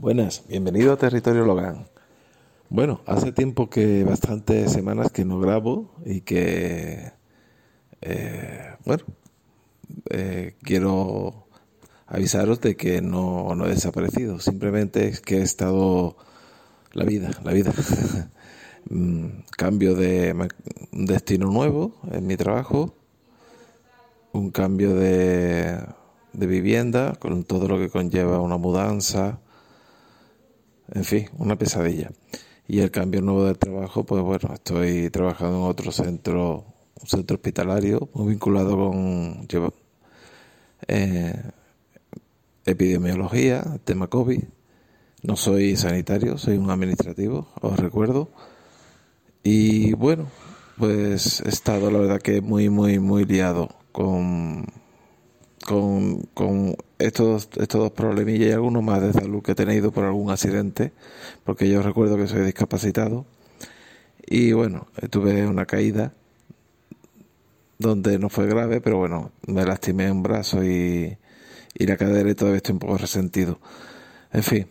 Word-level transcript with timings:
Buenas, 0.00 0.44
bienvenido 0.46 0.92
a 0.92 0.96
Territorio 0.96 1.44
Logan. 1.44 1.88
Bueno, 2.68 3.00
hace 3.04 3.32
tiempo 3.32 3.68
que 3.68 4.04
bastantes 4.04 4.70
semanas 4.70 5.10
que 5.10 5.24
no 5.24 5.40
grabo 5.40 5.90
y 6.06 6.20
que, 6.20 7.10
eh, 8.02 8.76
bueno, 8.84 9.02
eh, 10.10 10.54
quiero 10.62 11.48
avisaros 12.06 12.60
de 12.60 12.76
que 12.76 13.02
no, 13.02 13.56
no 13.56 13.66
he 13.66 13.70
desaparecido, 13.70 14.38
simplemente 14.38 15.08
es 15.08 15.20
que 15.20 15.38
he 15.38 15.42
estado 15.42 16.16
la 16.92 17.04
vida, 17.04 17.30
la 17.42 17.52
vida. 17.52 17.72
Mm, 18.90 19.42
cambio 19.54 19.94
de 19.94 20.48
destino 20.92 21.50
nuevo 21.50 21.96
en 22.10 22.26
mi 22.26 22.38
trabajo, 22.38 22.94
un 24.32 24.50
cambio 24.50 24.94
de, 24.94 25.78
de 26.32 26.46
vivienda 26.46 27.14
con 27.18 27.44
todo 27.44 27.68
lo 27.68 27.76
que 27.76 27.90
conlleva 27.90 28.40
una 28.40 28.56
mudanza, 28.56 29.40
en 30.92 31.04
fin, 31.04 31.28
una 31.38 31.56
pesadilla. 31.56 32.10
Y 32.66 32.80
el 32.80 32.90
cambio 32.90 33.22
nuevo 33.22 33.44
de 33.44 33.54
trabajo, 33.54 34.04
pues 34.04 34.22
bueno, 34.22 34.52
estoy 34.54 35.10
trabajando 35.10 35.58
en 35.58 35.70
otro 35.70 35.90
centro, 35.92 36.64
un 37.00 37.08
centro 37.08 37.36
hospitalario, 37.36 38.08
muy 38.12 38.28
vinculado 38.30 38.76
con 38.76 39.46
eh, 40.86 41.42
epidemiología, 42.66 43.64
tema 43.84 44.08
COVID. 44.08 44.42
No 45.22 45.36
soy 45.36 45.76
sanitario, 45.76 46.38
soy 46.38 46.58
un 46.58 46.70
administrativo, 46.70 47.48
os 47.60 47.78
recuerdo. 47.78 48.30
Y 49.42 49.94
bueno, 49.94 50.26
pues 50.76 51.40
he 51.40 51.48
estado 51.48 51.90
la 51.90 51.98
verdad 51.98 52.20
que 52.20 52.40
muy, 52.40 52.68
muy, 52.68 52.98
muy 52.98 53.24
liado 53.24 53.68
con 53.92 54.66
con, 55.68 56.22
con 56.34 56.76
estos, 56.98 57.48
estos 57.56 57.80
dos 57.80 57.92
problemillas 57.92 58.48
y 58.48 58.52
algunos 58.52 58.82
más 58.82 59.02
de 59.02 59.12
salud 59.12 59.42
que 59.42 59.52
he 59.52 59.54
tenido 59.54 59.92
por 59.92 60.04
algún 60.04 60.30
accidente, 60.30 60.92
porque 61.44 61.68
yo 61.68 61.82
recuerdo 61.82 62.16
que 62.16 62.26
soy 62.26 62.42
discapacitado. 62.42 63.26
Y 64.26 64.52
bueno, 64.52 64.88
tuve 65.10 65.46
una 65.46 65.64
caída 65.66 66.12
donde 67.78 68.18
no 68.18 68.28
fue 68.28 68.46
grave, 68.46 68.80
pero 68.80 68.98
bueno, 68.98 69.32
me 69.46 69.64
lastimé 69.64 70.10
un 70.10 70.22
brazo 70.22 70.64
y, 70.64 71.16
y 71.74 71.86
la 71.86 71.96
cadera 71.96 72.30
y 72.30 72.34
todavía 72.34 72.58
estoy 72.58 72.74
un 72.74 72.78
poco 72.80 72.98
resentido. 72.98 73.60
En 74.32 74.42
fin, 74.42 74.66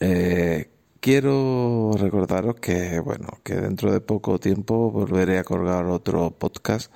eh, 0.00 0.70
quiero 1.00 1.92
recordaros 1.98 2.56
que, 2.56 3.00
bueno, 3.00 3.28
que 3.42 3.56
dentro 3.56 3.92
de 3.92 4.00
poco 4.00 4.38
tiempo 4.38 4.90
volveré 4.90 5.38
a 5.38 5.44
colgar 5.44 5.86
otro 5.86 6.30
podcast 6.30 6.92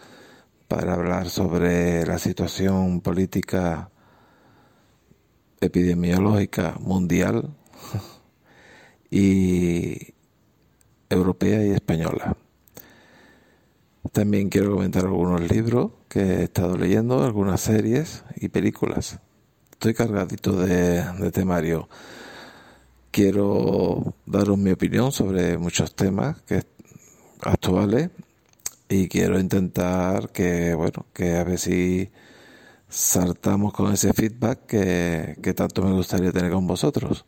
para 0.69 0.95
hablar 0.95 1.29
sobre 1.29 2.07
la 2.07 2.19
situación 2.19 3.01
política 3.01 3.92
epidemiológica 5.63 6.77
mundial 6.81 7.55
y 9.11 10.15
europea 11.09 11.65
y 11.65 11.71
española. 11.71 12.37
También 14.13 14.51
quiero 14.51 14.73
comentar 14.73 15.05
algunos 15.05 15.41
libros 15.51 15.93
que 16.09 16.21
he 16.21 16.43
estado 16.45 16.77
leyendo, 16.77 17.25
algunas 17.25 17.61
series 17.61 18.25
y 18.37 18.49
películas. 18.49 19.21
Estoy 19.71 19.95
cargadito 19.95 20.53
de, 20.53 21.31
temario. 21.33 21.89
Quiero 23.11 24.15
daros 24.27 24.59
mi 24.59 24.71
opinión 24.71 25.13
sobre 25.13 25.57
muchos 25.59 25.95
temas 25.95 26.43
que 26.43 26.63
actuales 27.41 28.11
y 28.89 29.09
quiero 29.09 29.39
intentar 29.39 30.31
que, 30.31 30.75
bueno, 30.75 31.07
que 31.13 31.37
a 31.37 31.45
ver 31.45 31.59
si 31.59 32.11
saltamos 32.93 33.73
con 33.73 33.93
ese 33.93 34.13
feedback 34.13 34.67
que, 34.67 35.55
tanto 35.55 35.83
me 35.83 35.93
gustaría 35.93 36.31
tener 36.31 36.53
con 36.53 36.67
vosotros. 36.67 37.25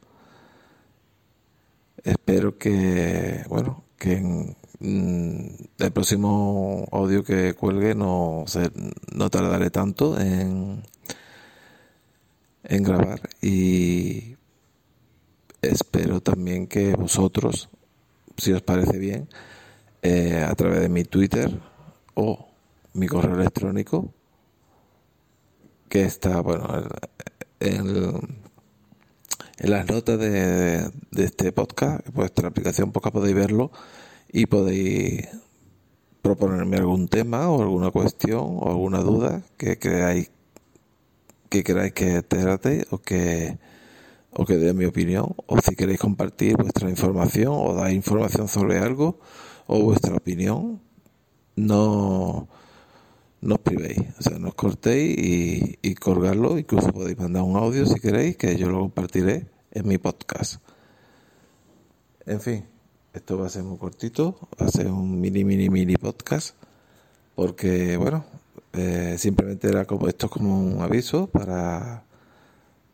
Espero 2.02 2.58
que, 2.58 3.44
bueno, 3.48 3.84
que 3.96 4.12
en, 4.12 4.56
mm, 4.80 5.64
el 5.78 5.92
próximo 5.92 6.86
audio 6.92 7.24
que 7.24 7.54
cuelgue 7.54 7.94
no, 7.94 8.44
se, 8.46 8.70
no 9.14 9.30
tardaré 9.30 9.70
tanto 9.70 10.20
en, 10.20 10.82
en 12.64 12.82
grabar 12.82 13.22
y 13.40 14.36
espero 15.62 16.20
también 16.20 16.66
que 16.66 16.94
vosotros, 16.94 17.70
si 18.36 18.52
os 18.52 18.60
parece 18.60 18.98
bien, 18.98 19.28
eh, 20.02 20.44
a 20.46 20.54
través 20.54 20.80
de 20.80 20.90
mi 20.90 21.04
Twitter 21.04 21.50
o 22.14 22.50
mi 22.92 23.06
correo 23.06 23.36
electrónico 23.36 24.12
que 25.88 26.02
está 26.02 26.40
bueno 26.40 26.66
en, 27.60 28.44
las 29.58 29.86
notas 29.88 30.18
de, 30.18 30.90
de, 31.10 31.24
este 31.24 31.52
podcast 31.52 32.06
vuestra 32.12 32.48
aplicación 32.48 32.92
podcast 32.92 33.14
podéis 33.14 33.36
verlo 33.36 33.70
y 34.32 34.46
podéis 34.46 35.28
proponerme 36.22 36.78
algún 36.78 37.08
tema 37.08 37.48
o 37.50 37.62
alguna 37.62 37.90
cuestión 37.90 38.42
o 38.44 38.70
alguna 38.70 38.98
duda 39.00 39.42
que 39.56 39.78
creáis 39.78 40.30
que 41.48 41.62
queráis 41.62 41.92
que 41.92 42.22
trate 42.22 42.86
o 42.90 42.98
que 42.98 43.58
o 44.32 44.44
que 44.44 44.56
dé 44.56 44.74
mi 44.74 44.86
opinión 44.86 45.34
o 45.46 45.60
si 45.60 45.76
queréis 45.76 46.00
compartir 46.00 46.56
vuestra 46.56 46.90
información 46.90 47.52
o 47.54 47.74
dar 47.74 47.92
información 47.92 48.48
sobre 48.48 48.78
algo 48.78 49.20
o 49.66 49.80
vuestra 49.82 50.16
opinión, 50.16 50.80
no, 51.56 52.48
no 53.44 53.56
os 53.56 53.60
privéis, 53.60 54.00
o 54.18 54.22
sea, 54.22 54.38
no 54.38 54.48
os 54.48 54.54
cortéis 54.54 55.18
y, 55.18 55.78
y 55.82 55.94
colgarlo, 55.94 56.58
incluso 56.58 56.92
podéis 56.92 57.18
mandar 57.18 57.42
un 57.42 57.56
audio 57.56 57.84
si 57.86 58.00
queréis, 58.00 58.36
que 58.36 58.56
yo 58.56 58.68
lo 58.70 58.80
compartiré 58.80 59.46
en 59.70 59.86
mi 59.86 59.98
podcast. 59.98 60.62
En 62.26 62.40
fin, 62.40 62.64
esto 63.12 63.38
va 63.38 63.46
a 63.46 63.50
ser 63.50 63.62
muy 63.62 63.76
cortito, 63.76 64.48
va 64.60 64.66
a 64.66 64.70
ser 64.70 64.86
un 64.86 65.20
mini, 65.20 65.44
mini, 65.44 65.68
mini 65.68 65.96
podcast, 65.96 66.56
porque, 67.34 67.96
bueno, 67.98 68.24
eh, 68.72 69.16
simplemente 69.18 69.68
era 69.68 69.84
como 69.84 70.08
esto 70.08 70.26
es 70.26 70.32
como 70.32 70.58
un 70.58 70.80
aviso 70.80 71.26
para, 71.26 72.04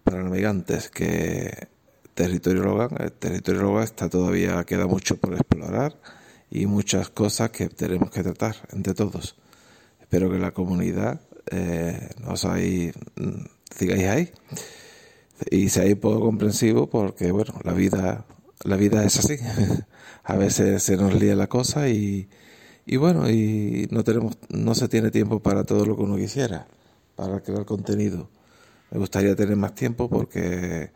para 0.02 0.22
navegantes 0.22 0.90
que 0.90 1.68
territorio 2.14 2.64
Logan, 2.64 2.90
el 2.98 3.12
territorio 3.12 3.62
Logan 3.62 3.84
está 3.84 4.08
todavía, 4.08 4.64
queda 4.64 4.86
mucho 4.86 5.16
por 5.16 5.34
explorar 5.34 5.96
y 6.50 6.66
muchas 6.66 7.08
cosas 7.08 7.50
que 7.50 7.68
tenemos 7.68 8.10
que 8.10 8.22
tratar 8.22 8.56
entre 8.72 8.94
todos. 8.94 9.36
Espero 10.10 10.28
que 10.28 10.40
la 10.40 10.50
comunidad 10.50 11.20
eh, 11.52 12.10
hay, 12.48 12.92
mm, 13.14 13.44
sigáis 13.72 14.04
ahí. 14.08 14.30
Y 15.52 15.68
seáis 15.68 15.94
poco 15.94 16.18
comprensivo 16.18 16.90
porque 16.90 17.30
bueno 17.30 17.54
la 17.62 17.72
vida 17.74 18.26
la 18.64 18.74
vida 18.74 19.04
es 19.04 19.20
así. 19.20 19.36
A 20.24 20.34
veces 20.34 20.82
se 20.82 20.96
nos 20.96 21.14
lía 21.14 21.36
la 21.36 21.46
cosa 21.46 21.88
y, 21.88 22.28
y 22.86 22.96
bueno 22.96 23.30
y 23.30 23.86
no 23.92 24.02
tenemos 24.02 24.36
no 24.48 24.74
se 24.74 24.88
tiene 24.88 25.12
tiempo 25.12 25.38
para 25.38 25.62
todo 25.62 25.86
lo 25.86 25.94
que 25.94 26.02
uno 26.02 26.16
quisiera 26.16 26.66
para 27.14 27.38
crear 27.38 27.64
contenido. 27.64 28.28
Me 28.90 28.98
gustaría 28.98 29.36
tener 29.36 29.54
más 29.54 29.76
tiempo 29.76 30.10
porque 30.10 30.90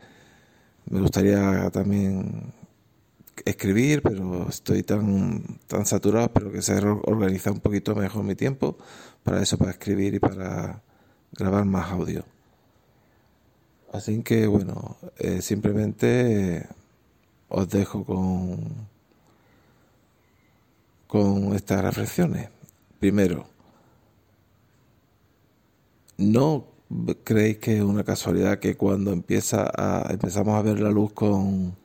me 0.89 0.99
gustaría 0.99 1.69
también 1.71 2.51
escribir, 3.45 4.01
pero 4.01 4.49
estoy 4.49 4.83
tan, 4.83 5.59
tan 5.67 5.85
saturado, 5.85 6.33
pero 6.33 6.51
que 6.51 6.61
se 6.61 6.75
organiza 6.77 7.51
un 7.51 7.59
poquito 7.59 7.95
mejor 7.95 8.23
mi 8.23 8.35
tiempo 8.35 8.77
para 9.23 9.41
eso, 9.41 9.57
para 9.57 9.71
escribir 9.71 10.15
y 10.15 10.19
para 10.19 10.81
grabar 11.31 11.65
más 11.65 11.91
audio. 11.91 12.25
Así 13.93 14.21
que 14.23 14.47
bueno, 14.47 14.97
eh, 15.17 15.41
simplemente 15.41 16.67
os 17.47 17.69
dejo 17.69 18.03
con, 18.03 18.87
con 21.07 21.55
estas 21.55 21.83
reflexiones. 21.83 22.49
Primero, 22.99 23.47
no 26.17 26.65
creéis 27.23 27.57
que 27.59 27.77
es 27.77 27.83
una 27.83 28.03
casualidad 28.03 28.59
que 28.59 28.75
cuando 28.75 29.11
empieza 29.11 29.71
a, 29.75 30.11
empezamos 30.11 30.55
a 30.55 30.61
ver 30.61 30.79
la 30.79 30.89
luz 30.89 31.13
con 31.13 31.75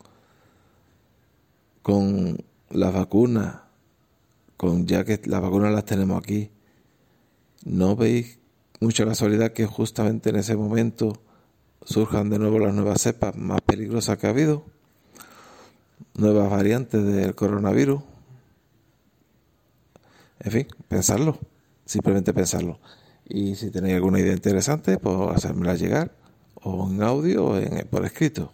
con 1.82 2.44
las 2.71 2.93
vacunas, 2.93 3.56
con 4.56 4.87
ya 4.87 5.05
que 5.05 5.21
las 5.25 5.41
vacunas 5.41 5.73
las 5.73 5.85
tenemos 5.85 6.19
aquí, 6.19 6.50
¿no 7.65 7.97
veis 7.97 8.38
mucha 8.81 9.05
casualidad 9.05 9.53
que 9.53 9.67
justamente 9.67 10.31
en 10.31 10.37
ese 10.37 10.56
momento 10.56 11.21
surjan 11.85 12.31
de 12.31 12.38
nuevo 12.38 12.59
las 12.59 12.75
nuevas 12.75 13.00
cepas 13.00 13.37
más 13.37 13.61
peligrosas 13.62 14.19
que 14.19 14.27
ha 14.27 14.31
habido? 14.31 14.65
nuevas 16.15 16.50
variantes 16.50 17.05
del 17.05 17.35
coronavirus. 17.35 18.03
En 20.41 20.53
fin, 20.53 20.67
pensarlo, 20.88 21.38
simplemente 21.85 22.33
pensarlo. 22.33 22.79
Y 23.29 23.55
si 23.55 23.71
tenéis 23.71 23.97
alguna 23.97 24.21
idea 24.21 24.33
interesante, 24.33 24.99
pues 24.99 25.17
hacérmela 25.37 25.75
llegar, 25.75 26.12
o 26.55 26.88
en 26.88 27.03
audio 27.03 27.47
o 27.47 27.56
en, 27.56 27.87
por 27.88 28.05
escrito. 28.05 28.53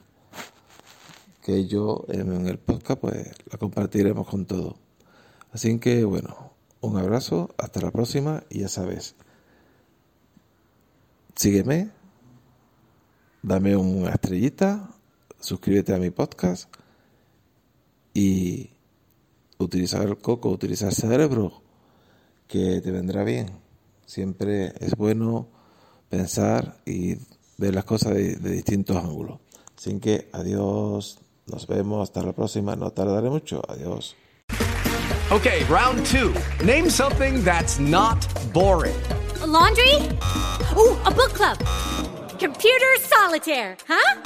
Que 1.46 1.69
yo 1.69 2.04
en 2.08 2.48
el 2.48 2.58
podcast 2.58 3.00
pues 3.00 3.31
la 3.48 3.56
compartiremos 3.56 4.26
con 4.26 4.46
todo. 4.46 4.78
Así 5.52 5.78
que 5.78 6.04
bueno, 6.04 6.50
un 6.81 6.96
abrazo, 6.96 7.54
hasta 7.56 7.81
la 7.81 7.93
próxima 7.93 8.43
y 8.50 8.62
ya 8.62 8.69
sabes, 8.69 9.14
sígueme, 11.37 11.93
dame 13.43 13.76
una 13.76 14.10
estrellita, 14.10 14.90
suscríbete 15.38 15.94
a 15.94 15.98
mi 15.98 16.10
podcast 16.10 16.69
y 18.12 18.70
utilizar 19.58 20.02
el 20.02 20.19
coco, 20.19 20.50
utilizar 20.50 20.88
el 20.88 20.96
cerebro, 20.96 21.62
que 22.48 22.81
te 22.81 22.90
vendrá 22.90 23.22
bien. 23.22 23.52
Siempre 24.04 24.72
es 24.81 24.96
bueno 24.96 25.46
pensar 26.08 26.82
y 26.84 27.19
ver 27.56 27.72
las 27.72 27.84
cosas 27.84 28.14
de 28.14 28.50
distintos 28.50 28.96
ángulos. 28.96 29.38
Así 29.76 29.96
que 30.00 30.28
adiós, 30.32 31.20
nos 31.46 31.66
vemos, 31.66 32.02
hasta 32.02 32.22
la 32.22 32.32
próxima, 32.32 32.76
no 32.76 32.90
tardaré 32.90 33.31
mucho, 33.31 33.62
adiós. 33.69 34.14
Okay, 35.31 35.64
round 35.64 36.04
two. 36.06 36.32
Name 36.64 36.88
something 36.88 37.43
that's 37.43 37.81
not 37.81 38.25
boring. 38.52 38.94
A 39.43 39.46
laundry? 39.46 39.94
Ooh, 40.76 40.96
a 41.04 41.10
book 41.10 41.32
club. 41.32 41.58
Computer 42.38 42.94
solitaire, 43.00 43.76
huh? 43.88 44.20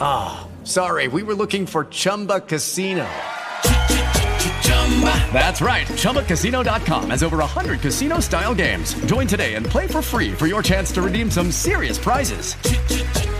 Ah, 0.00 0.46
sorry, 0.64 1.08
we 1.08 1.22
were 1.22 1.34
looking 1.34 1.64
for 1.66 1.86
Chumba 1.86 2.40
Casino. 2.40 3.06
That's 5.32 5.60
right. 5.60 5.86
ChumbaCasino.com 5.86 7.10
has 7.10 7.22
over 7.22 7.38
100 7.38 7.80
casino 7.80 8.20
style 8.20 8.54
games. 8.54 8.94
Join 9.06 9.26
today 9.26 9.54
and 9.54 9.64
play 9.66 9.86
for 9.86 10.02
free 10.02 10.32
for 10.32 10.46
your 10.46 10.62
chance 10.62 10.92
to 10.92 11.02
redeem 11.02 11.30
some 11.30 11.50
serious 11.50 11.98
prizes. 11.98 12.56